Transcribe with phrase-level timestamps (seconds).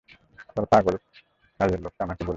[0.57, 0.95] ওর পাগল
[1.59, 2.29] কাজের লোকটা আমাকে বলেছে।